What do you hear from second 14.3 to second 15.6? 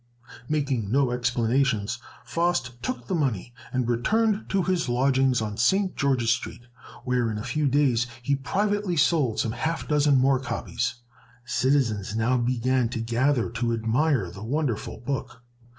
the wonderful book.